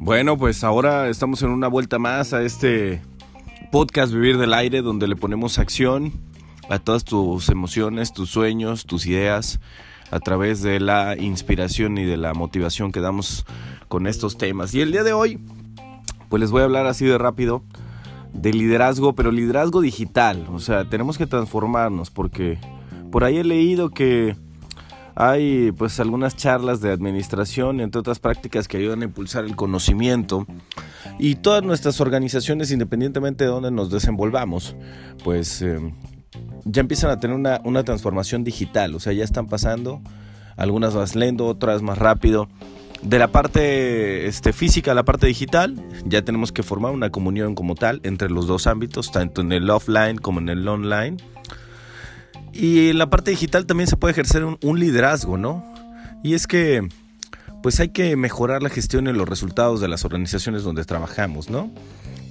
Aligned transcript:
Bueno, 0.00 0.36
pues 0.36 0.62
ahora 0.64 1.08
estamos 1.08 1.42
en 1.42 1.50
una 1.50 1.66
vuelta 1.66 1.98
más 1.98 2.34
a 2.34 2.42
este 2.42 3.00
podcast 3.72 4.12
Vivir 4.12 4.36
del 4.36 4.52
Aire, 4.52 4.82
donde 4.82 5.08
le 5.08 5.16
ponemos 5.16 5.58
acción 5.58 6.12
a 6.68 6.78
todas 6.78 7.04
tus 7.04 7.48
emociones, 7.48 8.12
tus 8.12 8.30
sueños, 8.30 8.84
tus 8.84 9.06
ideas, 9.06 9.60
a 10.10 10.20
través 10.20 10.62
de 10.62 10.78
la 10.78 11.16
inspiración 11.16 11.96
y 11.98 12.04
de 12.04 12.18
la 12.18 12.34
motivación 12.34 12.92
que 12.92 13.00
damos 13.00 13.46
con 13.88 14.06
estos 14.06 14.36
temas. 14.36 14.74
Y 14.74 14.82
el 14.82 14.92
día 14.92 15.04
de 15.04 15.14
hoy, 15.14 15.40
pues 16.28 16.40
les 16.40 16.50
voy 16.50 16.60
a 16.60 16.64
hablar 16.64 16.86
así 16.86 17.06
de 17.06 17.16
rápido 17.16 17.64
de 18.34 18.52
liderazgo, 18.52 19.14
pero 19.14 19.32
liderazgo 19.32 19.80
digital. 19.80 20.46
O 20.52 20.58
sea, 20.58 20.88
tenemos 20.88 21.16
que 21.16 21.26
transformarnos 21.26 22.10
porque 22.10 22.58
por 23.10 23.24
ahí 23.24 23.38
he 23.38 23.44
leído 23.44 23.90
que 23.90 24.36
hay 25.16 25.72
pues 25.72 26.00
algunas 26.00 26.36
charlas 26.36 26.80
de 26.80 26.90
administración, 26.90 27.80
entre 27.80 28.00
otras 28.00 28.18
prácticas 28.18 28.66
que 28.66 28.78
ayudan 28.78 29.02
a 29.02 29.04
impulsar 29.04 29.44
el 29.44 29.56
conocimiento. 29.56 30.46
Y 31.18 31.36
todas 31.36 31.62
nuestras 31.62 32.00
organizaciones, 32.00 32.70
independientemente 32.72 33.44
de 33.44 33.50
dónde 33.50 33.70
nos 33.70 33.90
desenvolvamos, 33.90 34.74
pues 35.22 35.62
eh, 35.62 35.78
ya 36.64 36.80
empiezan 36.80 37.10
a 37.10 37.20
tener 37.20 37.36
una, 37.36 37.60
una 37.64 37.84
transformación 37.84 38.42
digital, 38.42 38.94
o 38.94 39.00
sea, 39.00 39.12
ya 39.12 39.22
están 39.22 39.46
pasando, 39.46 40.00
algunas 40.56 40.94
más 40.94 41.14
lento, 41.14 41.46
otras 41.46 41.82
más 41.82 41.98
rápido. 41.98 42.48
De 43.02 43.18
la 43.18 43.28
parte 43.28 44.26
este, 44.26 44.52
física 44.52 44.92
a 44.92 44.94
la 44.94 45.04
parte 45.04 45.26
digital, 45.26 45.76
ya 46.06 46.22
tenemos 46.22 46.52
que 46.52 46.62
formar 46.62 46.92
una 46.92 47.10
comunión 47.10 47.54
como 47.54 47.74
tal 47.74 48.00
entre 48.02 48.30
los 48.30 48.46
dos 48.46 48.66
ámbitos, 48.66 49.12
tanto 49.12 49.42
en 49.42 49.52
el 49.52 49.68
offline 49.68 50.16
como 50.16 50.40
en 50.40 50.48
el 50.48 50.66
online 50.66 51.18
y 52.54 52.90
en 52.90 52.98
la 52.98 53.10
parte 53.10 53.32
digital 53.32 53.66
también 53.66 53.88
se 53.88 53.96
puede 53.96 54.12
ejercer 54.12 54.44
un, 54.44 54.78
liderazgo, 54.78 55.36
¿no? 55.36 55.64
Y 56.22 56.34
es 56.34 56.46
que 56.46 56.88
pues 57.62 57.80
hay 57.80 57.88
que 57.88 58.14
mejorar 58.16 58.62
la 58.62 58.68
gestión 58.68 59.06
y 59.06 59.12
los 59.12 59.28
resultados 59.28 59.80
de 59.80 59.88
las 59.88 60.04
organizaciones 60.04 60.62
donde 60.62 60.84
trabajamos, 60.84 61.50
¿no? 61.50 61.70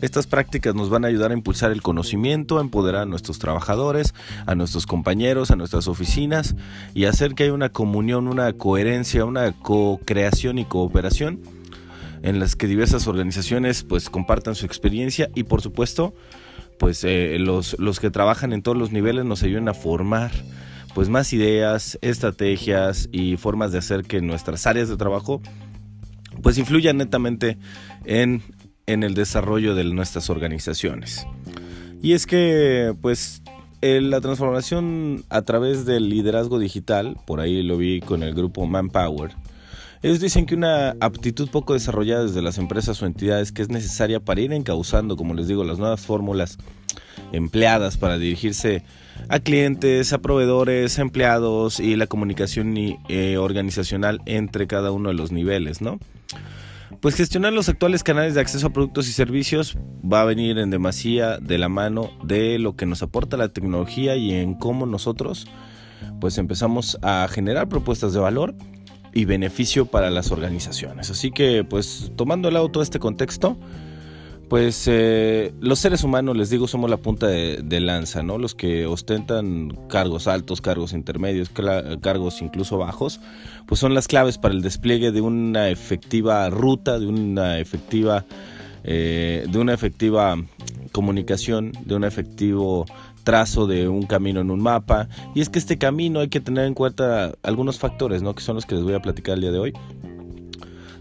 Estas 0.01 0.27
prácticas 0.27 0.75
nos 0.75 0.89
van 0.89 1.05
a 1.05 1.07
ayudar 1.07 1.31
a 1.31 1.33
impulsar 1.33 1.71
el 1.71 1.81
conocimiento, 1.81 2.57
a 2.57 2.61
empoderar 2.61 3.03
a 3.03 3.05
nuestros 3.05 3.39
trabajadores, 3.39 4.13
a 4.45 4.53
nuestros 4.53 4.85
compañeros, 4.85 5.49
a 5.49 5.55
nuestras 5.55 5.87
oficinas 5.87 6.55
y 6.93 7.05
hacer 7.05 7.35
que 7.35 7.43
haya 7.43 7.53
una 7.53 7.69
comunión, 7.69 8.27
una 8.27 8.53
coherencia, 8.53 9.25
una 9.25 9.51
co-creación 9.53 10.57
y 10.57 10.65
cooperación 10.65 11.39
en 12.21 12.39
las 12.39 12.55
que 12.55 12.67
diversas 12.67 13.07
organizaciones 13.07 13.83
pues 13.83 14.09
compartan 14.09 14.55
su 14.55 14.65
experiencia 14.65 15.29
y 15.35 15.43
por 15.43 15.61
supuesto 15.61 16.13
pues 16.83 17.05
eh, 17.05 17.37
los, 17.39 17.79
los 17.79 18.01
que 18.01 18.11
trabajan 18.11 18.51
en 18.51 18.61
todos 18.61 18.77
los 18.77 18.91
niveles 18.91 19.23
nos 19.23 19.41
ayudan 19.41 19.69
a 19.69 19.73
formar 19.73 20.31
pues 20.93 21.07
más 21.07 21.31
ideas, 21.31 21.97
estrategias 22.01 23.07
y 23.13 23.37
formas 23.37 23.71
de 23.71 23.77
hacer 23.77 24.03
que 24.03 24.19
nuestras 24.19 24.67
áreas 24.67 24.89
de 24.89 24.97
trabajo 24.97 25.41
pues 26.41 26.57
influyan 26.57 26.97
netamente 26.97 27.57
en, 28.03 28.41
en 28.85 29.03
el 29.03 29.13
desarrollo 29.13 29.75
de 29.75 29.85
nuestras 29.85 30.29
organizaciones. 30.29 31.25
Y 32.01 32.11
es 32.11 32.27
que 32.27 32.93
pues 33.01 33.43
la 33.79 34.19
transformación 34.19 35.23
a 35.29 35.43
través 35.43 35.85
del 35.85 36.09
liderazgo 36.09 36.59
digital, 36.59 37.15
por 37.25 37.39
ahí 37.39 37.63
lo 37.63 37.77
vi 37.77 38.01
con 38.01 38.23
el 38.23 38.33
grupo 38.33 38.65
Manpower, 38.65 39.31
ellos 40.03 40.19
dicen 40.19 40.45
que 40.45 40.53
una 40.53 40.97
aptitud 40.99 41.49
poco 41.49 41.73
desarrollada 41.73 42.23
desde 42.23 42.41
las 42.41 42.57
empresas 42.57 43.01
o 43.01 43.05
entidades 43.05 43.53
que 43.53 43.61
es 43.61 43.69
necesaria 43.69 44.19
para 44.19 44.41
ir 44.41 44.51
encauzando, 44.51 45.15
como 45.15 45.33
les 45.33 45.47
digo, 45.47 45.63
las 45.63 45.79
nuevas 45.79 46.01
fórmulas 46.01 46.57
empleadas 47.31 47.97
para 47.97 48.17
dirigirse 48.17 48.83
a 49.29 49.39
clientes, 49.39 50.11
a 50.11 50.17
proveedores, 50.17 50.99
a 50.99 51.03
empleados 51.03 51.79
y 51.79 51.95
la 51.95 52.07
comunicación 52.07 52.75
eh, 53.07 53.37
organizacional 53.37 54.21
entre 54.25 54.67
cada 54.67 54.91
uno 54.91 55.07
de 55.07 55.15
los 55.15 55.31
niveles, 55.31 55.81
¿no? 55.81 55.99
Pues 56.99 57.15
gestionar 57.15 57.53
los 57.53 57.69
actuales 57.69 58.03
canales 58.03 58.33
de 58.33 58.41
acceso 58.41 58.67
a 58.67 58.69
productos 58.71 59.07
y 59.07 59.13
servicios 59.13 59.77
va 60.03 60.21
a 60.21 60.25
venir 60.25 60.57
en 60.57 60.69
demasía 60.69 61.37
de 61.37 61.57
la 61.57 61.69
mano 61.69 62.11
de 62.23 62.59
lo 62.59 62.75
que 62.75 62.85
nos 62.85 63.03
aporta 63.03 63.37
la 63.37 63.49
tecnología 63.49 64.17
y 64.17 64.33
en 64.33 64.53
cómo 64.53 64.85
nosotros 64.85 65.47
pues 66.19 66.37
empezamos 66.37 66.97
a 67.01 67.27
generar 67.29 67.69
propuestas 67.69 68.13
de 68.13 68.19
valor 68.19 68.53
y 69.13 69.25
beneficio 69.25 69.85
para 69.85 70.09
las 70.09 70.31
organizaciones. 70.31 71.09
Así 71.09 71.31
que, 71.31 71.63
pues, 71.63 72.11
tomando 72.15 72.49
lado 72.51 72.69
todo 72.69 72.83
este 72.83 72.99
contexto, 72.99 73.57
pues 74.53 74.87
eh, 74.87 75.51
los 75.61 75.79
seres 75.79 76.03
humanos, 76.03 76.37
les 76.37 76.51
digo, 76.51 76.67
somos 76.67 76.87
la 76.87 76.97
punta 76.97 77.25
de, 77.25 77.79
lanza, 77.79 78.21
¿no? 78.21 78.37
Los 78.37 78.53
que 78.53 78.85
ostentan 78.85 79.75
cargos 79.89 80.27
altos, 80.27 80.61
cargos 80.61 80.93
intermedios, 80.93 81.49
cargos 82.01 82.39
incluso 82.41 82.77
bajos, 82.77 83.19
pues 83.65 83.79
son 83.79 83.95
las 83.95 84.07
claves 84.07 84.37
para 84.37 84.53
el 84.53 84.61
despliegue 84.61 85.11
de 85.11 85.21
una 85.21 85.69
efectiva 85.69 86.47
ruta, 86.51 86.99
de 86.99 87.07
una 87.07 87.57
efectiva, 87.57 88.25
eh, 88.83 89.47
de 89.49 89.57
una 89.57 89.73
efectiva 89.73 90.35
comunicación, 90.91 91.71
de 91.85 91.95
un 91.95 92.03
efectivo 92.03 92.85
trazo 93.23 93.67
de 93.67 93.87
un 93.87 94.05
camino 94.05 94.41
en 94.41 94.51
un 94.51 94.61
mapa. 94.61 95.07
Y 95.35 95.41
es 95.41 95.49
que 95.49 95.59
este 95.59 95.77
camino 95.77 96.19
hay 96.19 96.29
que 96.29 96.39
tener 96.39 96.65
en 96.65 96.73
cuenta 96.73 97.33
algunos 97.43 97.79
factores, 97.79 98.21
¿no? 98.21 98.35
Que 98.35 98.43
son 98.43 98.55
los 98.55 98.65
que 98.65 98.75
les 98.75 98.83
voy 98.83 98.93
a 98.93 99.01
platicar 99.01 99.35
el 99.35 99.41
día 99.41 99.51
de 99.51 99.59
hoy. 99.59 99.73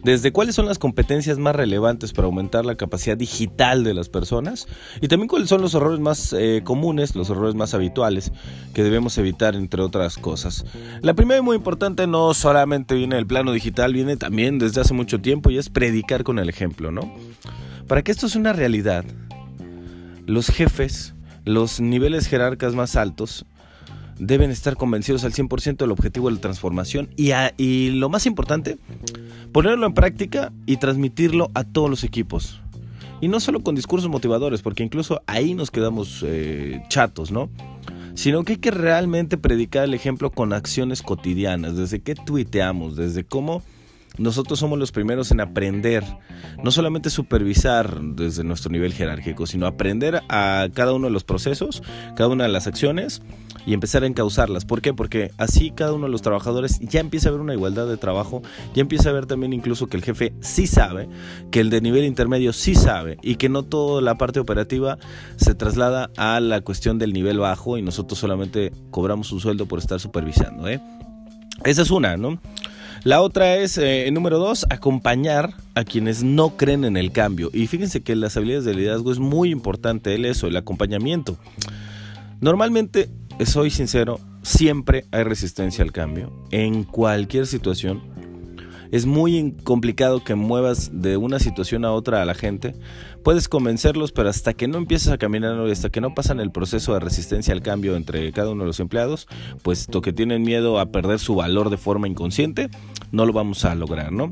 Desde 0.02 0.32
cuáles 0.32 0.56
son 0.56 0.66
las 0.66 0.80
competencias 0.80 1.38
más 1.38 1.54
relevantes 1.54 2.12
para 2.12 2.26
aumentar 2.26 2.64
la 2.64 2.74
capacidad 2.74 3.16
digital 3.16 3.84
de 3.84 3.94
las 3.94 4.08
personas 4.08 4.66
y 5.00 5.06
también 5.06 5.28
cuáles 5.28 5.48
son 5.48 5.62
los 5.62 5.74
errores 5.74 6.00
más 6.00 6.32
eh, 6.32 6.62
comunes, 6.64 7.14
los 7.14 7.30
errores 7.30 7.54
más 7.54 7.72
habituales 7.72 8.32
que 8.74 8.82
debemos 8.82 9.16
evitar, 9.18 9.54
entre 9.54 9.80
otras 9.80 10.18
cosas. 10.18 10.64
La 11.02 11.14
primera 11.14 11.38
y 11.38 11.42
muy 11.42 11.54
importante 11.54 12.08
no 12.08 12.34
solamente 12.34 12.96
viene 12.96 13.14
del 13.14 13.28
plano 13.28 13.52
digital, 13.52 13.92
viene 13.92 14.16
también 14.16 14.58
desde 14.58 14.80
hace 14.80 14.92
mucho 14.92 15.20
tiempo 15.20 15.50
y 15.50 15.58
es 15.58 15.70
predicar 15.70 16.24
con 16.24 16.40
el 16.40 16.48
ejemplo, 16.48 16.90
¿no? 16.90 17.14
Para 17.86 18.02
que 18.02 18.10
esto 18.10 18.28
sea 18.28 18.40
una 18.40 18.52
realidad, 18.52 19.04
los 20.26 20.48
jefes 20.48 21.14
los 21.44 21.80
niveles 21.80 22.26
jerarcas 22.26 22.74
más 22.74 22.96
altos 22.96 23.44
deben 24.18 24.50
estar 24.50 24.76
convencidos 24.76 25.24
al 25.24 25.32
100% 25.32 25.78
del 25.78 25.90
objetivo 25.90 26.28
de 26.28 26.36
la 26.36 26.40
transformación 26.40 27.08
y, 27.16 27.32
y 27.56 27.90
lo 27.90 28.08
más 28.08 28.26
importante, 28.26 28.78
ponerlo 29.52 29.86
en 29.86 29.94
práctica 29.94 30.52
y 30.66 30.76
transmitirlo 30.76 31.50
a 31.54 31.64
todos 31.64 31.90
los 31.90 32.04
equipos. 32.04 32.60
Y 33.20 33.28
no 33.28 33.40
solo 33.40 33.62
con 33.62 33.74
discursos 33.74 34.10
motivadores, 34.10 34.62
porque 34.62 34.82
incluso 34.82 35.22
ahí 35.26 35.54
nos 35.54 35.70
quedamos 35.70 36.24
eh, 36.26 36.82
chatos, 36.88 37.30
¿no? 37.30 37.50
Sino 38.14 38.44
que 38.44 38.54
hay 38.54 38.58
que 38.58 38.72
realmente 38.72 39.38
predicar 39.38 39.84
el 39.84 39.94
ejemplo 39.94 40.30
con 40.30 40.52
acciones 40.52 41.02
cotidianas, 41.02 41.76
desde 41.76 42.00
qué 42.00 42.14
tuiteamos, 42.14 42.96
desde 42.96 43.24
cómo 43.24 43.62
nosotros 44.18 44.58
somos 44.58 44.78
los 44.78 44.92
primeros 44.92 45.30
en 45.30 45.40
aprender, 45.40 46.04
no 46.62 46.70
solamente 46.70 47.08
supervisar 47.08 48.00
desde 48.00 48.44
nuestro 48.44 48.70
nivel 48.70 48.92
jerárquico, 48.92 49.46
sino 49.46 49.66
aprender 49.66 50.22
a 50.28 50.68
cada 50.74 50.92
uno 50.92 51.06
de 51.06 51.12
los 51.12 51.24
procesos, 51.24 51.82
cada 52.14 52.28
una 52.28 52.44
de 52.44 52.50
las 52.50 52.66
acciones 52.66 53.22
y 53.64 53.72
empezar 53.72 54.02
a 54.02 54.06
encauzarlas. 54.06 54.64
¿Por 54.64 54.82
qué? 54.82 54.92
Porque 54.92 55.30
así 55.38 55.70
cada 55.70 55.92
uno 55.92 56.06
de 56.06 56.12
los 56.12 56.22
trabajadores 56.22 56.78
ya 56.80 57.00
empieza 57.00 57.28
a 57.28 57.32
ver 57.32 57.40
una 57.40 57.54
igualdad 57.54 57.86
de 57.86 57.96
trabajo, 57.96 58.42
ya 58.74 58.82
empieza 58.82 59.08
a 59.08 59.12
ver 59.12 59.26
también 59.26 59.52
incluso 59.52 59.86
que 59.86 59.96
el 59.96 60.04
jefe 60.04 60.34
sí 60.40 60.66
sabe, 60.66 61.08
que 61.50 61.60
el 61.60 61.70
de 61.70 61.80
nivel 61.80 62.04
intermedio 62.04 62.52
sí 62.52 62.74
sabe 62.74 63.16
y 63.22 63.36
que 63.36 63.48
no 63.48 63.62
toda 63.62 64.02
la 64.02 64.16
parte 64.16 64.40
operativa 64.40 64.98
se 65.36 65.54
traslada 65.54 66.10
a 66.16 66.40
la 66.40 66.60
cuestión 66.60 66.98
del 66.98 67.12
nivel 67.12 67.38
bajo 67.38 67.78
y 67.78 67.82
nosotros 67.82 68.18
solamente 68.18 68.72
cobramos 68.90 69.32
un 69.32 69.40
sueldo 69.40 69.66
por 69.66 69.78
estar 69.78 70.00
supervisando. 70.00 70.68
¿eh? 70.68 70.80
Esa 71.64 71.82
es 71.82 71.90
una, 71.90 72.16
¿no? 72.16 72.40
La 73.04 73.20
otra 73.20 73.56
es, 73.56 73.78
eh, 73.78 74.08
número 74.12 74.38
dos, 74.38 74.64
acompañar 74.70 75.54
a 75.74 75.82
quienes 75.82 76.22
no 76.22 76.56
creen 76.56 76.84
en 76.84 76.96
el 76.96 77.10
cambio. 77.10 77.50
Y 77.52 77.66
fíjense 77.66 78.02
que 78.02 78.14
las 78.14 78.36
habilidades 78.36 78.64
de 78.64 78.74
liderazgo 78.74 79.10
es 79.10 79.18
muy 79.18 79.50
importante 79.50 80.14
el 80.14 80.24
eso, 80.24 80.46
el 80.46 80.56
acompañamiento. 80.56 81.36
Normalmente, 82.40 83.10
soy 83.44 83.70
sincero, 83.70 84.20
siempre 84.42 85.04
hay 85.10 85.24
resistencia 85.24 85.82
al 85.82 85.90
cambio. 85.90 86.32
En 86.52 86.84
cualquier 86.84 87.48
situación, 87.48 88.02
es 88.92 89.06
muy 89.06 89.56
complicado 89.64 90.22
que 90.22 90.34
muevas 90.34 90.90
de 90.92 91.16
una 91.16 91.38
situación 91.38 91.86
a 91.86 91.92
otra 91.92 92.20
a 92.20 92.26
la 92.26 92.34
gente. 92.34 92.74
Puedes 93.24 93.48
convencerlos, 93.48 94.12
pero 94.12 94.28
hasta 94.28 94.52
que 94.52 94.68
no 94.68 94.76
empiezas 94.76 95.14
a 95.14 95.18
caminar 95.18 95.56
y 95.66 95.70
hasta 95.70 95.88
que 95.88 96.02
no 96.02 96.14
pasan 96.14 96.40
el 96.40 96.52
proceso 96.52 96.92
de 96.92 97.00
resistencia 97.00 97.54
al 97.54 97.62
cambio 97.62 97.96
entre 97.96 98.30
cada 98.32 98.50
uno 98.50 98.64
de 98.64 98.66
los 98.66 98.80
empleados, 98.80 99.28
puesto 99.62 100.02
que 100.02 100.12
tienen 100.12 100.42
miedo 100.42 100.78
a 100.78 100.92
perder 100.92 101.18
su 101.18 101.34
valor 101.34 101.70
de 101.70 101.78
forma 101.78 102.06
inconsciente, 102.06 102.68
no 103.12 103.24
lo 103.24 103.32
vamos 103.32 103.64
a 103.64 103.74
lograr, 103.74 104.12
¿no? 104.12 104.30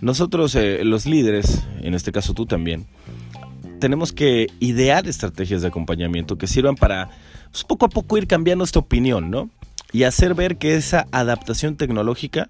Nosotros, 0.00 0.54
eh, 0.54 0.84
los 0.84 1.04
líderes, 1.04 1.64
en 1.80 1.94
este 1.94 2.12
caso 2.12 2.34
tú 2.34 2.46
también, 2.46 2.86
tenemos 3.80 4.12
que 4.12 4.46
idear 4.60 5.08
estrategias 5.08 5.60
de 5.60 5.68
acompañamiento 5.68 6.38
que 6.38 6.46
sirvan 6.46 6.76
para 6.76 7.10
pues, 7.50 7.64
poco 7.64 7.86
a 7.86 7.88
poco 7.88 8.16
ir 8.16 8.28
cambiando 8.28 8.62
esta 8.62 8.78
opinión, 8.78 9.28
¿no? 9.28 9.50
Y 9.92 10.04
hacer 10.04 10.34
ver 10.34 10.56
que 10.56 10.74
esa 10.74 11.06
adaptación 11.12 11.76
tecnológica, 11.76 12.46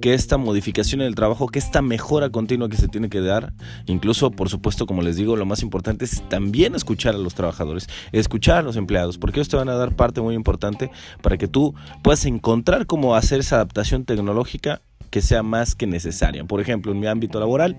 que 0.00 0.14
esta 0.14 0.36
modificación 0.36 1.00
en 1.00 1.06
el 1.06 1.14
trabajo, 1.14 1.46
que 1.46 1.58
esta 1.58 1.82
mejora 1.82 2.30
continua 2.30 2.68
que 2.68 2.76
se 2.76 2.88
tiene 2.88 3.08
que 3.08 3.20
dar, 3.20 3.52
incluso 3.86 4.30
por 4.30 4.48
supuesto, 4.48 4.86
como 4.86 5.02
les 5.02 5.16
digo, 5.16 5.36
lo 5.36 5.46
más 5.46 5.62
importante 5.62 6.04
es 6.04 6.22
también 6.28 6.74
escuchar 6.74 7.14
a 7.14 7.18
los 7.18 7.34
trabajadores, 7.34 7.88
escuchar 8.12 8.58
a 8.58 8.62
los 8.62 8.76
empleados, 8.76 9.18
porque 9.18 9.40
ellos 9.40 9.48
te 9.48 9.56
van 9.56 9.68
a 9.68 9.74
dar 9.74 9.94
parte 9.94 10.20
muy 10.20 10.34
importante 10.34 10.90
para 11.22 11.36
que 11.36 11.48
tú 11.48 11.74
puedas 12.02 12.24
encontrar 12.26 12.86
cómo 12.86 13.14
hacer 13.14 13.40
esa 13.40 13.56
adaptación 13.56 14.04
tecnológica 14.04 14.82
que 15.10 15.22
sea 15.22 15.44
más 15.44 15.76
que 15.76 15.86
necesaria. 15.86 16.44
Por 16.44 16.60
ejemplo, 16.60 16.90
en 16.90 16.98
mi 16.98 17.06
ámbito 17.06 17.38
laboral 17.38 17.76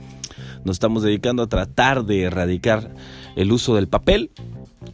nos 0.63 0.77
estamos 0.77 1.03
dedicando 1.03 1.43
a 1.43 1.47
tratar 1.47 2.05
de 2.05 2.23
erradicar 2.23 2.95
el 3.35 3.51
uso 3.51 3.75
del 3.75 3.89
papel 3.89 4.31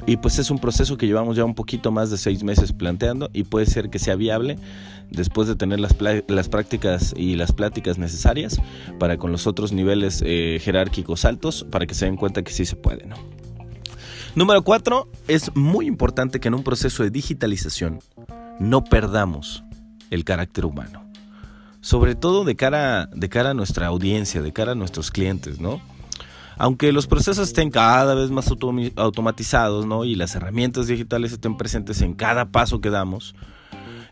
y 0.06 0.18
pues 0.18 0.40
es 0.40 0.50
un 0.52 0.60
proceso 0.60 0.98
que 0.98 1.08
llevamos 1.08 1.36
ya 1.36 1.46
un 1.46 1.56
poquito 1.56 1.92
más 1.92 2.10
de 2.10 2.18
seis 2.18 2.44
meses 2.44 2.74
planteando 2.74 3.30
y 3.34 3.44
puede 3.44 3.66
ser 3.66 3.90
que 3.90 4.00
sea 4.00 4.16
viable 4.16 4.58
después 5.10 5.48
de 5.48 5.56
tener 5.56 5.80
las, 5.80 5.96
las 6.28 6.50
prácticas 6.50 7.14
y 7.16 7.36
las 7.36 7.52
pláticas 7.52 7.98
necesarias 7.98 8.60
para 8.98 9.18
con 9.18 9.32
los 9.32 9.46
otros 9.46 9.74
niveles 9.74 10.24
eh, 10.26 10.60
jerárquicos 10.62 11.26
altos 11.26 11.66
para 11.70 11.86
que 11.86 11.94
se 11.94 12.06
den 12.06 12.16
cuenta 12.16 12.44
que 12.44 12.52
sí 12.52 12.66
se 12.66 12.76
puede. 12.76 13.08
Número 14.34 14.64
cuatro, 14.64 15.10
es 15.28 15.54
muy 15.56 15.88
importante 15.88 16.40
que 16.40 16.48
en 16.48 16.54
un 16.54 16.64
proceso 16.64 17.04
de 17.04 17.10
digitalización 17.10 18.00
no 18.60 18.84
perdamos 18.84 19.64
el 20.10 20.24
carácter 20.24 20.66
humano. 20.66 21.06
Sobre 21.82 22.16
todo 22.16 22.46
de 22.46 22.56
cara, 22.56 23.08
de 23.08 23.28
cara 23.28 23.50
a 23.50 23.54
nuestra 23.54 23.88
audiencia, 23.88 24.42
de 24.42 24.54
cara 24.54 24.74
a 24.74 24.76
nuestros 24.76 25.12
clientes, 25.12 25.60
¿no? 25.60 25.82
Aunque 26.58 26.92
los 26.92 27.08
procesos 27.08 27.48
estén 27.48 27.72
cada 27.72 28.14
vez 28.14 28.32
más 28.32 28.52
automatizados 28.96 29.86
¿no? 29.86 30.06
y 30.06 30.16
las 30.16 30.36
herramientas 30.36 30.88
digitales 30.88 31.32
estén 31.32 31.58
presentes 31.58 32.02
en 32.02 32.14
cada 32.14 32.52
paso 32.52 32.82
que 32.82 32.90
damos, 32.90 33.36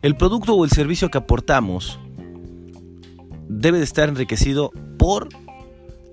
el 0.02 0.16
producto 0.16 0.54
o 0.54 0.64
el 0.64 0.72
servicio 0.72 1.10
que 1.10 1.18
aportamos 1.18 2.00
debe 3.48 3.80
de 3.80 3.84
estar 3.84 4.10
enriquecido 4.10 4.72
por 4.98 5.30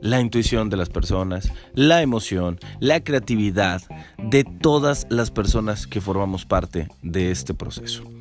la 0.00 0.20
intuición 0.20 0.70
de 0.70 0.76
las 0.76 0.88
personas, 0.88 1.52
la 1.75 2.02
emoción, 2.02 2.58
la 2.81 3.00
creatividad 3.02 3.82
de 4.19 4.44
todas 4.44 5.06
las 5.11 5.31
personas 5.31 5.87
que 5.87 6.00
formamos 6.00 6.44
parte 6.44 6.88
de 7.02 7.31
este 7.31 7.55
proceso. 7.55 8.16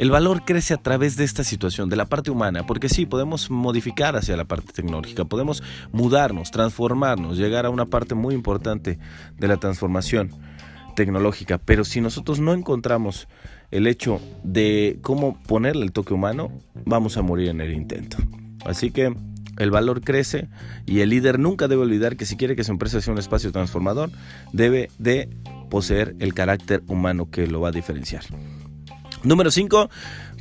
El 0.00 0.10
valor 0.10 0.46
crece 0.46 0.72
a 0.72 0.78
través 0.78 1.18
de 1.18 1.24
esta 1.24 1.44
situación, 1.44 1.90
de 1.90 1.96
la 1.96 2.06
parte 2.06 2.30
humana, 2.30 2.64
porque 2.64 2.88
sí, 2.88 3.04
podemos 3.04 3.50
modificar 3.50 4.16
hacia 4.16 4.34
la 4.34 4.46
parte 4.46 4.72
tecnológica, 4.72 5.26
podemos 5.26 5.62
mudarnos, 5.92 6.50
transformarnos, 6.50 7.36
llegar 7.36 7.66
a 7.66 7.70
una 7.70 7.84
parte 7.84 8.14
muy 8.14 8.34
importante 8.34 8.98
de 9.36 9.46
la 9.46 9.58
transformación 9.58 10.30
tecnológica, 10.96 11.58
pero 11.58 11.84
si 11.84 12.00
nosotros 12.00 12.40
no 12.40 12.54
encontramos 12.54 13.28
el 13.70 13.86
hecho 13.86 14.22
de 14.42 14.98
cómo 15.02 15.38
ponerle 15.42 15.84
el 15.84 15.92
toque 15.92 16.14
humano, 16.14 16.50
vamos 16.86 17.18
a 17.18 17.22
morir 17.22 17.50
en 17.50 17.60
el 17.60 17.74
intento. 17.74 18.16
Así 18.64 18.92
que 18.92 19.14
el 19.58 19.70
valor 19.70 20.00
crece 20.00 20.48
y 20.86 21.00
el 21.00 21.10
líder 21.10 21.38
nunca 21.38 21.68
debe 21.68 21.82
olvidar 21.82 22.16
que 22.16 22.24
si 22.24 22.38
quiere 22.38 22.56
que 22.56 22.64
su 22.64 22.72
empresa 22.72 23.02
sea 23.02 23.12
un 23.12 23.18
espacio 23.18 23.52
transformador, 23.52 24.10
debe 24.54 24.88
de 24.98 25.28
poseer 25.68 26.16
el 26.20 26.32
carácter 26.32 26.82
humano 26.86 27.30
que 27.30 27.46
lo 27.46 27.60
va 27.60 27.68
a 27.68 27.72
diferenciar. 27.72 28.24
Número 29.22 29.50
5, 29.50 29.90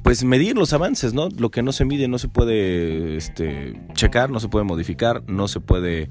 pues 0.04 0.24
medir 0.24 0.58
los 0.58 0.72
avances, 0.74 1.14
¿no? 1.14 1.30
Lo 1.38 1.52
que 1.52 1.62
no 1.62 1.72
se 1.72 1.86
mide 1.86 2.08
no 2.08 2.18
se 2.18 2.30
puede 2.30 3.18
este, 3.18 3.80
checar, 3.94 4.30
no 4.30 4.40
se 4.40 4.48
puede 4.48 4.64
modificar, 4.66 5.24
no 5.28 5.48
se 5.48 5.60
puede 5.60 6.10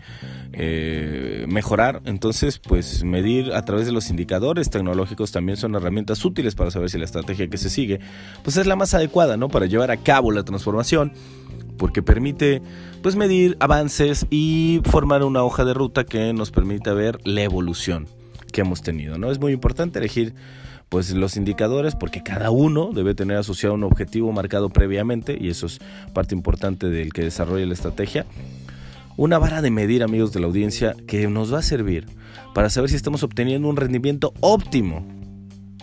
eh, 0.52 1.46
mejorar. 1.48 2.02
Entonces, 2.04 2.58
pues 2.58 3.04
medir 3.04 3.54
a 3.54 3.64
través 3.64 3.86
de 3.86 3.92
los 3.92 4.10
indicadores 4.10 4.70
tecnológicos 4.70 5.32
también 5.32 5.56
son 5.56 5.74
herramientas 5.74 6.24
útiles 6.24 6.54
para 6.54 6.70
saber 6.70 6.90
si 6.90 6.98
la 6.98 7.06
estrategia 7.06 7.48
que 7.48 7.56
se 7.56 7.70
sigue, 7.70 8.00
pues 8.44 8.56
es 8.56 8.66
la 8.66 8.76
más 8.76 8.92
adecuada, 8.94 9.36
¿no? 9.36 9.48
Para 9.48 9.66
llevar 9.66 9.90
a 9.90 9.96
cabo 9.96 10.30
la 10.30 10.42
transformación 10.42 11.12
porque 11.78 12.02
permite 12.02 12.60
pues 13.02 13.16
medir 13.16 13.56
avances 13.60 14.26
y 14.30 14.80
formar 14.84 15.22
una 15.22 15.44
hoja 15.44 15.64
de 15.64 15.72
ruta 15.72 16.04
que 16.04 16.32
nos 16.32 16.50
permita 16.50 16.92
ver 16.92 17.20
la 17.24 17.42
evolución 17.42 18.06
que 18.52 18.60
hemos 18.62 18.82
tenido, 18.82 19.16
¿no? 19.16 19.30
Es 19.30 19.38
muy 19.38 19.52
importante 19.52 19.98
elegir 19.98 20.34
pues 20.88 21.10
los 21.10 21.36
indicadores, 21.36 21.94
porque 21.94 22.22
cada 22.22 22.50
uno 22.50 22.90
debe 22.92 23.14
tener 23.14 23.36
asociado 23.36 23.74
un 23.74 23.84
objetivo 23.84 24.32
marcado 24.32 24.70
previamente, 24.70 25.36
y 25.40 25.48
eso 25.50 25.66
es 25.66 25.80
parte 26.12 26.34
importante 26.34 26.88
del 26.88 27.12
que 27.12 27.22
desarrolla 27.22 27.66
la 27.66 27.74
estrategia. 27.74 28.26
Una 29.16 29.38
vara 29.38 29.62
de 29.62 29.70
medir, 29.70 30.02
amigos 30.02 30.32
de 30.32 30.40
la 30.40 30.46
audiencia, 30.46 30.94
que 31.06 31.26
nos 31.28 31.52
va 31.52 31.58
a 31.58 31.62
servir 31.62 32.06
para 32.54 32.70
saber 32.70 32.90
si 32.90 32.96
estamos 32.96 33.22
obteniendo 33.22 33.68
un 33.68 33.76
rendimiento 33.76 34.32
óptimo 34.40 35.17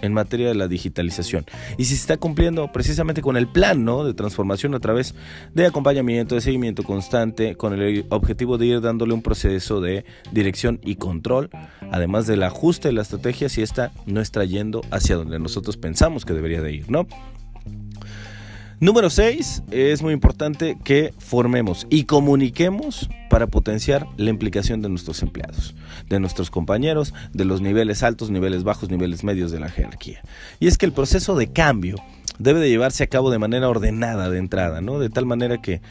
en 0.02 0.14
materia 0.14 0.48
de 0.48 0.56
la 0.56 0.68
digitalización 0.68 1.46
y 1.78 1.86
si 1.86 1.96
se 1.96 2.02
está 2.02 2.18
cumpliendo 2.18 2.72
precisamente 2.72 3.22
con 3.22 3.38
el 3.38 3.48
plan 3.48 3.86
¿no? 3.86 4.04
de 4.04 4.14
transformación 4.14 4.76
a 4.76 4.80
través 4.80 5.16
de 5.54 5.66
acompañamiento, 5.66 6.36
de 6.36 6.42
seguimiento 6.42 6.84
constante, 6.84 7.56
con 7.56 7.74
el 7.74 8.06
objetivo 8.10 8.58
de 8.58 8.66
ir 8.68 8.82
dándole 8.82 9.14
un 9.14 9.22
proceso 9.22 9.82
de 9.82 10.06
dirección 10.32 10.80
y 10.84 10.96
control, 10.96 11.50
además 11.92 12.28
del 12.28 12.44
ajuste 12.44 12.90
de 12.90 12.94
la 12.94 13.02
estrategia 13.02 13.50
si 13.50 13.62
esta 13.62 13.92
no 14.06 14.22
está 14.22 14.44
yendo 14.44 14.82
hacia 14.92 15.16
donde 15.16 15.40
nosotros 15.40 15.78
pensamos 15.78 16.26
que 16.26 16.34
debería 16.34 16.62
de 16.62 16.74
ir, 16.74 16.90
¿no? 16.90 17.08
Número 18.82 19.10
6, 19.10 19.64
es 19.72 20.02
muy 20.02 20.14
importante 20.14 20.78
que 20.84 21.14
formemos 21.18 21.88
y 21.90 22.04
comuniquemos 22.04 23.10
para 23.36 23.48
potenciar 23.48 24.08
la 24.16 24.30
implicación 24.30 24.82
de 24.82 24.88
nuestros 24.88 25.22
empleados, 25.22 25.76
de 26.08 26.22
nuestros 26.22 26.50
compañeros, 26.50 27.14
de 27.34 27.44
los 27.44 27.60
niveles 27.60 28.02
altos, 28.02 28.30
niveles 28.30 28.64
bajos, 28.64 28.90
niveles 28.90 29.26
medios 29.26 29.52
de 29.52 29.60
la 29.60 29.68
jerarquía. 29.68 30.22
Y 30.62 30.68
es 30.68 30.78
que 30.78 30.86
el 30.86 30.94
proceso 30.94 31.36
de 31.36 31.52
cambio 31.52 31.98
debe 32.40 32.62
de 32.62 32.70
llevarse 32.70 33.04
a 33.04 33.08
cabo 33.08 33.32
de 33.32 33.38
manera 33.38 33.68
ordenada 33.68 34.30
de 34.30 34.38
entrada, 34.38 34.80
¿no? 34.80 35.00
De 35.00 35.10
tal 35.10 35.26
manera 35.26 35.62
que 35.62 35.82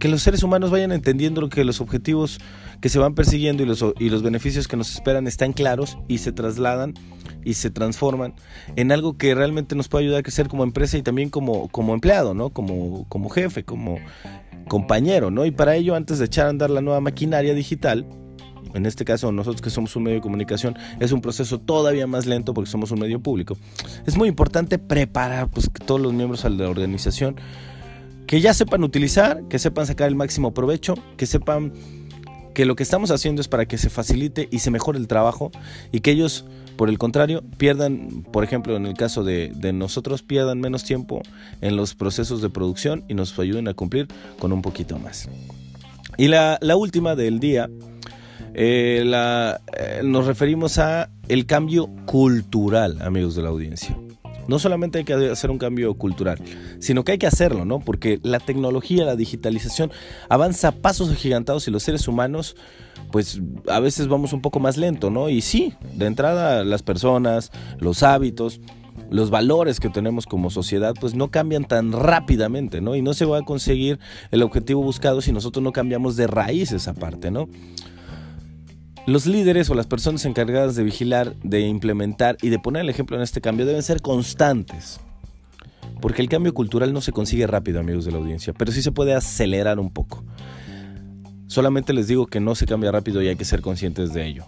que 0.00 0.08
los 0.08 0.20
seres 0.20 0.42
humanos 0.42 0.72
vayan 0.72 0.90
entendiendo 0.90 1.48
que 1.48 1.64
los 1.64 1.80
objetivos 1.80 2.40
que 2.80 2.88
se 2.88 2.98
van 2.98 3.14
persiguiendo 3.14 3.62
y 3.62 3.66
los, 3.66 3.84
y 4.00 4.10
los 4.10 4.24
beneficios 4.24 4.66
que 4.66 4.76
nos 4.76 4.92
esperan 4.92 5.28
están 5.28 5.52
claros 5.52 5.96
y 6.08 6.18
se 6.18 6.32
trasladan 6.32 6.94
y 7.44 7.54
se 7.54 7.70
transforman 7.70 8.34
en 8.74 8.90
algo 8.90 9.16
que 9.16 9.32
realmente 9.34 9.76
nos 9.76 9.86
puede 9.86 10.04
ayudar 10.04 10.20
a 10.20 10.22
crecer 10.24 10.48
como 10.48 10.64
empresa 10.64 10.98
y 10.98 11.02
también 11.02 11.30
como, 11.30 11.68
como 11.68 11.94
empleado, 11.94 12.34
¿no? 12.34 12.50
Como, 12.50 13.06
como 13.08 13.30
jefe, 13.30 13.62
como 13.62 13.98
compañero, 14.68 15.30
¿no? 15.30 15.46
Y 15.46 15.50
para 15.50 15.76
ello, 15.76 15.94
antes 15.94 16.18
de 16.18 16.26
echar 16.26 16.46
a 16.46 16.50
andar 16.50 16.70
la 16.70 16.80
nueva 16.80 17.00
maquinaria 17.00 17.54
digital, 17.54 18.06
en 18.74 18.86
este 18.86 19.04
caso 19.04 19.32
nosotros 19.32 19.60
que 19.60 19.70
somos 19.70 19.94
un 19.96 20.04
medio 20.04 20.16
de 20.16 20.22
comunicación, 20.22 20.76
es 21.00 21.12
un 21.12 21.20
proceso 21.20 21.60
todavía 21.60 22.06
más 22.06 22.26
lento 22.26 22.54
porque 22.54 22.70
somos 22.70 22.90
un 22.90 23.00
medio 23.00 23.20
público. 23.20 23.56
Es 24.06 24.16
muy 24.16 24.28
importante 24.28 24.78
preparar 24.78 25.50
pues, 25.50 25.68
que 25.68 25.84
todos 25.84 26.00
los 26.00 26.12
miembros 26.12 26.42
de 26.42 26.50
la 26.50 26.68
organización 26.68 27.36
que 28.26 28.40
ya 28.40 28.54
sepan 28.54 28.82
utilizar, 28.82 29.42
que 29.48 29.58
sepan 29.58 29.86
sacar 29.86 30.08
el 30.08 30.14
máximo 30.14 30.54
provecho, 30.54 30.94
que 31.16 31.26
sepan 31.26 31.72
que 32.54 32.64
lo 32.64 32.76
que 32.76 32.82
estamos 32.82 33.10
haciendo 33.10 33.40
es 33.40 33.48
para 33.48 33.66
que 33.66 33.78
se 33.78 33.90
facilite 33.90 34.48
y 34.50 34.60
se 34.60 34.70
mejore 34.70 34.98
el 34.98 35.08
trabajo 35.08 35.50
y 35.90 36.00
que 36.00 36.12
ellos, 36.12 36.46
por 36.76 36.88
el 36.88 36.98
contrario, 36.98 37.42
pierdan, 37.58 38.24
por 38.32 38.44
ejemplo, 38.44 38.76
en 38.76 38.86
el 38.86 38.94
caso 38.94 39.24
de, 39.24 39.52
nosotros, 39.72 40.22
pierdan 40.22 40.60
menos 40.60 40.84
tiempo 40.84 41.22
en 41.60 41.76
los 41.76 41.94
procesos 41.94 42.42
de 42.42 42.50
producción 42.50 43.04
y 43.08 43.14
nos 43.14 43.38
ayuden 43.38 43.68
a 43.68 43.74
cumplir 43.74 44.08
con 44.38 44.52
un 44.52 44.62
poquito 44.62 44.98
más. 44.98 45.28
Y 46.18 46.28
la, 46.28 46.58
última 46.76 47.14
del 47.14 47.40
día, 47.40 47.70
eh, 48.54 49.04
eh, 49.04 50.00
nos 50.04 50.26
referimos 50.26 50.78
a 50.78 51.08
el 51.28 51.46
cambio 51.46 51.88
cultural, 52.06 53.00
amigos 53.00 53.34
de 53.34 53.42
la 53.42 53.48
audiencia. 53.48 53.96
No 54.48 54.58
solamente 54.58 54.98
hay 54.98 55.04
que 55.04 55.14
hacer 55.14 55.50
un 55.50 55.58
cambio 55.58 55.94
cultural, 55.94 56.38
sino 56.80 57.04
que 57.04 57.12
hay 57.12 57.18
que 57.18 57.26
hacerlo, 57.26 57.64
¿no? 57.64 57.80
Porque 57.80 58.20
la 58.22 58.40
tecnología, 58.40 59.04
la 59.04 59.16
digitalización 59.16 59.90
avanza 60.28 60.68
a 60.68 60.72
pasos 60.72 61.10
agigantados 61.10 61.68
y 61.68 61.70
los 61.70 61.82
seres 61.82 62.08
humanos, 62.08 62.56
pues 63.10 63.40
a 63.68 63.80
veces 63.80 64.08
vamos 64.08 64.32
un 64.32 64.40
poco 64.40 64.58
más 64.58 64.76
lento, 64.76 65.10
¿no? 65.10 65.28
Y 65.28 65.42
sí, 65.42 65.74
de 65.94 66.06
entrada 66.06 66.64
las 66.64 66.82
personas, 66.82 67.50
los 67.78 68.02
hábitos, 68.02 68.60
los 69.10 69.30
valores 69.30 69.78
que 69.78 69.90
tenemos 69.90 70.26
como 70.26 70.50
sociedad 70.50 70.94
pues 70.98 71.14
no 71.14 71.30
cambian 71.30 71.64
tan 71.64 71.92
rápidamente, 71.92 72.80
¿no? 72.80 72.96
Y 72.96 73.02
no 73.02 73.14
se 73.14 73.24
va 73.24 73.38
a 73.38 73.42
conseguir 73.42 73.98
el 74.30 74.42
objetivo 74.42 74.82
buscado 74.82 75.20
si 75.20 75.32
nosotros 75.32 75.62
no 75.62 75.72
cambiamos 75.72 76.16
de 76.16 76.26
raíz 76.26 76.72
esa 76.72 76.94
parte, 76.94 77.30
¿no? 77.30 77.48
Los 79.04 79.26
líderes 79.26 79.68
o 79.68 79.74
las 79.74 79.88
personas 79.88 80.24
encargadas 80.26 80.76
de 80.76 80.84
vigilar, 80.84 81.34
de 81.42 81.62
implementar 81.62 82.36
y 82.40 82.50
de 82.50 82.60
poner 82.60 82.82
el 82.82 82.88
ejemplo 82.88 83.16
en 83.16 83.22
este 83.22 83.40
cambio 83.40 83.66
deben 83.66 83.82
ser 83.82 84.00
constantes. 84.00 85.00
Porque 86.00 86.22
el 86.22 86.28
cambio 86.28 86.54
cultural 86.54 86.92
no 86.92 87.00
se 87.00 87.10
consigue 87.10 87.48
rápido, 87.48 87.80
amigos 87.80 88.04
de 88.04 88.12
la 88.12 88.18
audiencia, 88.18 88.52
pero 88.52 88.70
sí 88.70 88.80
se 88.80 88.92
puede 88.92 89.12
acelerar 89.12 89.80
un 89.80 89.90
poco. 89.90 90.22
Solamente 91.48 91.92
les 91.92 92.06
digo 92.06 92.26
que 92.26 92.38
no 92.38 92.54
se 92.54 92.64
cambia 92.64 92.92
rápido 92.92 93.20
y 93.22 93.28
hay 93.28 93.34
que 93.34 93.44
ser 93.44 93.60
conscientes 93.60 94.12
de 94.12 94.24
ello. 94.24 94.46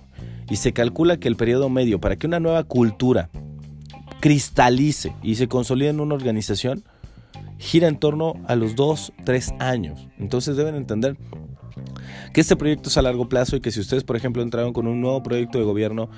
Y 0.49 0.56
se 0.56 0.73
calcula 0.73 1.16
que 1.16 1.26
el 1.26 1.34
periodo 1.34 1.68
medio 1.68 2.00
para 2.00 2.14
que 2.14 2.28
una 2.28 2.38
nueva 2.38 2.62
cultura 2.62 3.30
cristalice 4.20 5.14
y 5.20 5.34
se 5.34 5.49
consolide 5.49 5.88
en 5.88 6.00
una 6.00 6.14
organización 6.14 6.84
gira 7.58 7.88
en 7.88 7.99
torno 7.99 8.34
a 8.46 8.54
los 8.54 8.76
2-3 8.76 9.61
años. 9.61 10.08
Entonces 10.18 10.56
deben 10.56 10.76
entender 10.76 11.16
que 12.34 12.40
este 12.40 12.56
proyecto 12.56 12.88
es 12.88 12.98
a 12.98 13.02
largo 13.02 13.28
plazo 13.28 13.54
y 13.54 13.60
que 13.60 13.70
si 13.70 13.78
ustedes, 13.78 14.02
por 14.02 14.16
ejemplo, 14.16 14.42
entraron 14.42 14.72
con 14.72 14.88
un 14.88 15.00
nuevo 15.00 15.22
proyecto 15.22 15.56
de 15.56 15.64
gobierno 15.64 16.10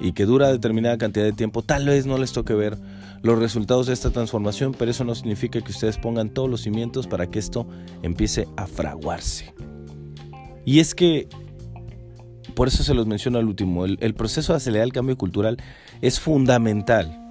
y 0.00 0.12
que 0.12 0.24
dura 0.24 0.52
determinada 0.52 0.96
cantidad 0.98 1.24
de 1.24 1.32
tiempo, 1.32 1.62
tal 1.62 1.86
vez 1.86 2.06
no 2.06 2.16
les 2.16 2.32
toque 2.32 2.54
ver 2.54 2.78
los 3.22 3.40
resultados 3.40 3.88
de 3.88 3.92
esta 3.92 4.10
transformación, 4.10 4.72
pero 4.78 4.92
eso 4.92 5.02
no 5.02 5.16
significa 5.16 5.60
que 5.60 5.72
ustedes 5.72 5.98
pongan 5.98 6.30
todos 6.30 6.48
los 6.48 6.60
cimientos 6.60 7.08
para 7.08 7.26
que 7.28 7.40
esto 7.40 7.66
empiece 8.02 8.46
a 8.56 8.68
fraguarse. 8.68 9.52
Y 10.64 10.78
es 10.78 10.94
que, 10.94 11.26
por 12.54 12.68
eso 12.68 12.84
se 12.84 12.94
los 12.94 13.08
menciono 13.08 13.38
al 13.38 13.46
último, 13.46 13.84
el, 13.84 13.98
el 14.00 14.14
proceso 14.14 14.52
de 14.52 14.58
acelerar 14.58 14.86
el 14.86 14.92
cambio 14.92 15.18
cultural 15.18 15.56
es 16.02 16.20
fundamental. 16.20 17.23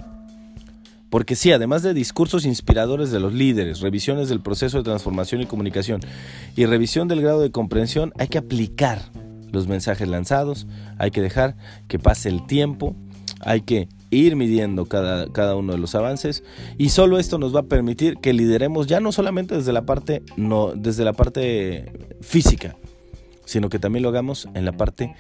Porque 1.14 1.36
sí, 1.36 1.52
además 1.52 1.84
de 1.84 1.94
discursos 1.94 2.44
inspiradores 2.44 3.12
de 3.12 3.20
los 3.20 3.34
líderes, 3.34 3.82
revisiones 3.82 4.30
del 4.30 4.42
proceso 4.42 4.80
de 4.80 4.84
transformación 4.84 5.42
y 5.42 5.46
comunicación 5.46 6.02
y 6.56 6.66
revisión 6.66 7.08
del 7.08 7.22
grado 7.22 7.42
de 7.42 7.52
comprensión, 7.52 8.12
hay 8.18 8.30
que 8.30 8.40
aplicar 8.40 9.00
los 9.52 9.68
mensajes 9.68 10.08
lanzados, 10.08 10.66
hay 10.98 11.12
que 11.12 11.22
dejar 11.22 11.56
que 11.88 12.00
pase 12.00 12.30
el 12.30 12.48
tiempo, 12.48 12.96
hay 13.42 13.62
que 13.62 13.90
ir 14.10 14.36
midiendo 14.36 14.88
cada, 14.88 15.32
cada, 15.32 15.56
uno 15.56 15.74
de 15.74 15.78
los 15.78 15.94
avances 15.94 16.44
y 16.80 16.90
solo 16.90 17.20
esto 17.20 17.38
nos 17.38 17.56
va 17.56 17.60
a 17.60 17.68
permitir 17.68 18.18
que 18.18 18.34
lideremos 18.34 18.88
ya 18.88 19.00
no 19.00 19.12
solamente 19.12 19.56
desde 19.56 19.72
la 19.72 19.86
parte 19.86 20.24
no 20.36 20.74
desde 20.76 21.04
la 21.04 21.14
parte 21.14 21.92
física 22.22 22.76
sino 23.46 23.70
que 23.70 23.78
también 23.78 24.02
lo 24.02 24.10
hagamos 24.10 24.48
en 24.56 24.66
la 24.66 24.72
parte 24.72 25.16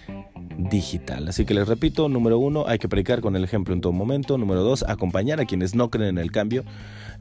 digital. 0.58 1.28
Así 1.28 1.46
que 1.46 1.54
les 1.54 1.68
repito, 1.68 2.10
número 2.10 2.40
uno, 2.40 2.66
hay 2.68 2.80
que 2.80 2.90
predicar 2.90 3.22
con 3.22 3.36
el 3.36 3.44
ejemplo 3.44 3.74
en 3.74 3.82
todo 3.82 3.94
momento. 3.94 4.38
Número 4.38 4.64
dos, 4.64 4.84
acompañar 4.88 5.40
a 5.40 5.46
quienes 5.46 5.76
no 5.76 5.90
creen 5.90 6.10
en 6.10 6.18
el 6.18 6.32
cambio 6.32 6.64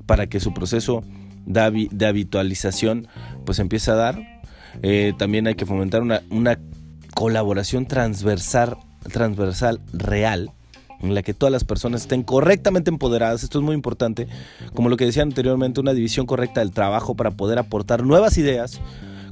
para 0.06 0.26
que 0.26 0.40
su 0.40 0.52
proceso 0.52 1.02
de, 1.46 2.06
habitualización 2.06 3.08
pues 3.44 3.58
empiece 3.58 3.90
a 3.90 3.94
dar. 3.94 4.42
Eh, 4.82 5.12
también 5.18 5.46
hay 5.46 5.54
que 5.54 5.66
fomentar 5.66 6.02
una, 6.02 6.22
una 6.30 6.58
colaboración 7.14 7.86
transversal, 7.86 8.76
transversal 9.12 9.80
real 9.92 10.52
en 11.00 11.14
la 11.14 11.22
que 11.22 11.34
todas 11.34 11.52
las 11.52 11.64
personas 11.64 12.02
estén 12.02 12.22
correctamente 12.22 12.90
empoderadas. 12.90 13.42
Esto 13.42 13.58
es 13.58 13.64
muy 13.64 13.74
importante. 13.74 14.28
Como 14.72 14.88
lo 14.88 14.96
que 14.96 15.04
decía 15.04 15.22
anteriormente, 15.22 15.80
una 15.80 15.94
división 15.94 16.26
correcta 16.26 16.60
del 16.60 16.70
trabajo 16.70 17.16
para 17.16 17.32
poder 17.32 17.58
aportar 17.58 18.04
nuevas 18.04 18.38
ideas 18.38 18.80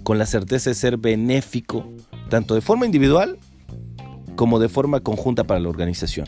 con 0.02 0.18
la 0.18 0.26
certeza 0.26 0.70
de 0.70 0.74
ser 0.74 0.96
benéfico, 0.96 1.86
tanto 2.28 2.54
de 2.54 2.60
forma 2.60 2.86
individual 2.86 3.38
como 4.36 4.58
de 4.58 4.68
forma 4.68 5.00
conjunta 5.00 5.44
para 5.44 5.60
la 5.60 5.68
organización. 5.68 6.26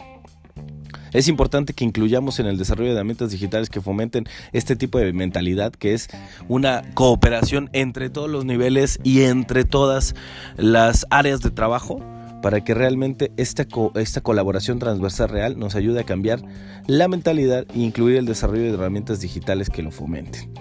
Es 1.13 1.29
importante 1.29 1.75
que 1.75 1.85
incluyamos 1.85 2.41
en 2.41 2.47
el 2.47 2.57
desarrollo 2.57 2.91
de 2.91 2.97
herramientas 2.97 3.31
digitales 3.31 3.69
que 3.69 3.83
fomenten 3.83 4.25
este 4.53 4.77
tipo 4.77 4.99
de 4.99 5.13
mentalidad, 5.13 5.73
que 5.73 5.93
es 5.93 6.09
una 6.49 6.83
cooperación 6.95 7.69
entre 7.73 8.09
todos 8.09 8.31
los 8.31 8.45
niveles 8.47 8.99
y 9.05 9.23
entre 9.23 9.65
todas 9.65 10.15
las 10.57 11.07
áreas 11.11 11.41
de 11.41 11.51
trajo 11.51 12.01
para 12.43 12.65
que 12.65 12.75
realmente 12.75 13.31
esta, 13.37 13.67
esta 13.95 14.21
colaboración 14.21 14.79
transversal 14.79 15.29
real 15.29 15.59
nos 15.59 15.77
ayude 15.77 16.01
a 16.01 16.05
cambiar 16.05 16.43
la 16.87 17.09
mentalidad 17.09 17.67
e 17.75 17.79
incluir 17.79 18.17
el 18.17 18.27
desarrollo 18.27 18.65
de 18.65 18.71
herramientas 18.71 19.21
digitales 19.21 19.71
que 19.71 19.83
lo 19.83 19.91
fomenten. 19.91 20.53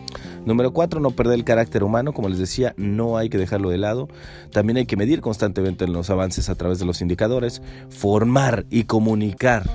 Número 0.46 0.74
4, 0.74 1.00
no 1.00 1.12
perder 1.12 1.36
el 1.36 1.44
carácter 1.44 1.84
humano. 1.84 2.14
Como 2.14 2.30
les 2.30 2.40
decía, 2.40 2.74
no 2.78 3.18
hay 3.18 3.30
que 3.30 3.38
dejarlo 3.38 3.70
de 3.70 3.78
lado. 3.78 4.08
También 4.52 4.78
hay 4.78 4.86
que 4.86 4.98
medir 4.98 5.22
constantemente 5.22 5.88
los 5.88 6.10
avances 6.10 6.50
a 6.50 6.56
través 6.56 6.80
de 6.80 6.86
los 6.86 7.02
indicadores, 7.02 7.62
formar 7.90 8.66
y 8.70 8.86
comunicar 8.86 9.70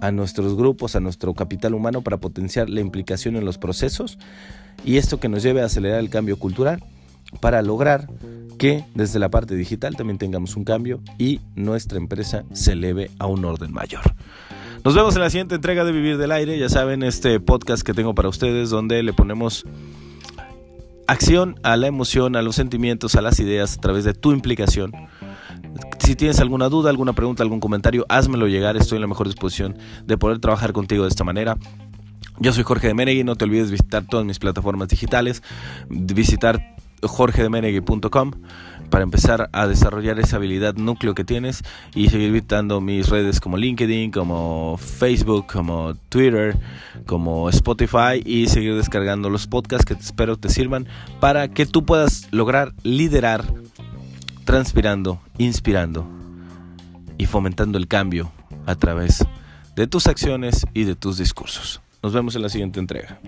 a 0.00 0.10
nuestros 0.10 0.56
grupos, 0.56 0.96
a 0.96 1.00
nuestro 1.00 1.32
capital 1.32 1.74
humano 1.74 2.02
para 2.02 2.18
potenciar 2.18 2.68
la 2.68 2.80
implicación 2.80 3.36
en 3.36 3.44
los 3.44 3.56
procesos 3.56 4.18
y 4.84 4.96
esto 4.96 5.20
que 5.20 5.28
nos 5.28 5.44
lleve 5.44 5.62
a 5.62 5.66
acelerar 5.66 6.00
el 6.00 6.10
cambio 6.10 6.38
cultural 6.38 6.82
para 7.40 7.62
lograr 7.62 8.08
que 8.58 8.84
desde 8.94 9.20
la 9.20 9.30
parte 9.30 9.54
digital 9.54 9.96
también 9.96 10.18
tengamos 10.18 10.56
un 10.56 10.64
cambio 10.64 11.00
y 11.18 11.40
nuestra 11.54 11.98
empresa 11.98 12.44
se 12.52 12.72
eleve 12.72 13.10
a 13.20 13.26
un 13.26 13.44
orden 13.44 13.72
mayor. 13.72 14.02
Nos 14.84 14.96
vemos 14.96 15.14
en 15.14 15.22
la 15.22 15.30
siguiente 15.30 15.54
entrega 15.54 15.84
de 15.84 15.92
Vivir 15.92 16.18
del 16.18 16.32
Aire. 16.32 16.58
Ya 16.58 16.68
saben, 16.68 17.04
este 17.04 17.38
podcast 17.38 17.84
que 17.84 17.94
tengo 17.94 18.16
para 18.16 18.28
ustedes 18.28 18.68
donde 18.68 19.00
le 19.04 19.12
ponemos 19.12 19.64
acción 21.06 21.54
a 21.62 21.76
la 21.76 21.86
emoción, 21.86 22.34
a 22.34 22.42
los 22.42 22.56
sentimientos, 22.56 23.14
a 23.14 23.22
las 23.22 23.38
ideas 23.38 23.78
a 23.78 23.80
través 23.80 24.02
de 24.02 24.12
tu 24.12 24.32
implicación. 24.32 24.92
Si 26.00 26.16
tienes 26.16 26.40
alguna 26.40 26.68
duda, 26.68 26.90
alguna 26.90 27.12
pregunta, 27.12 27.44
algún 27.44 27.60
comentario, 27.60 28.04
házmelo 28.08 28.48
llegar. 28.48 28.76
Estoy 28.76 28.96
en 28.96 29.02
la 29.02 29.06
mejor 29.06 29.28
disposición 29.28 29.78
de 30.04 30.18
poder 30.18 30.40
trabajar 30.40 30.72
contigo 30.72 31.04
de 31.04 31.10
esta 31.10 31.22
manera. 31.22 31.56
Yo 32.40 32.52
soy 32.52 32.64
Jorge 32.64 32.88
de 32.88 32.94
Menegui, 32.94 33.22
no 33.22 33.36
te 33.36 33.44
olvides 33.44 33.70
visitar 33.70 34.04
todas 34.04 34.26
mis 34.26 34.40
plataformas 34.40 34.88
digitales, 34.88 35.44
visitar 35.88 36.74
jorgedemenegui.com 37.02 38.32
para 38.90 39.04
empezar 39.04 39.48
a 39.52 39.66
desarrollar 39.66 40.18
esa 40.18 40.36
habilidad 40.36 40.74
núcleo 40.74 41.14
que 41.14 41.24
tienes 41.24 41.62
y 41.94 42.10
seguir 42.10 42.30
visitando 42.30 42.80
mis 42.80 43.08
redes 43.08 43.40
como 43.40 43.56
LinkedIn, 43.56 44.10
como 44.10 44.76
Facebook, 44.76 45.46
como 45.50 45.94
Twitter, 46.10 46.58
como 47.06 47.48
Spotify 47.48 48.22
y 48.24 48.48
seguir 48.48 48.76
descargando 48.76 49.30
los 49.30 49.46
podcasts 49.46 49.86
que 49.86 49.94
espero 49.94 50.36
te 50.36 50.50
sirvan 50.50 50.86
para 51.20 51.48
que 51.48 51.64
tú 51.64 51.86
puedas 51.86 52.28
lograr 52.32 52.74
liderar 52.82 53.44
transpirando, 54.44 55.20
inspirando 55.38 56.06
y 57.16 57.26
fomentando 57.26 57.78
el 57.78 57.88
cambio 57.88 58.30
a 58.66 58.74
través 58.74 59.24
de 59.74 59.86
tus 59.86 60.06
acciones 60.06 60.66
y 60.74 60.84
de 60.84 60.96
tus 60.96 61.16
discursos. 61.18 61.80
Nos 62.02 62.12
vemos 62.12 62.36
en 62.36 62.42
la 62.42 62.48
siguiente 62.48 62.80
entrega. 62.80 63.20